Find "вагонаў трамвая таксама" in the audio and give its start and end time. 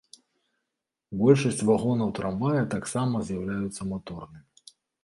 1.71-3.25